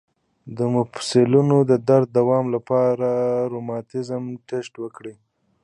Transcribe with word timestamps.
د 0.57 0.59
مفصلونو 0.75 1.57
د 1.69 1.71
درد 1.89 2.07
د 2.11 2.13
دوام 2.17 2.45
لپاره 2.55 3.07
د 3.33 3.47
روماتیزم 3.53 4.23
ټسټ 4.47 4.73
وکړئ 4.83 5.15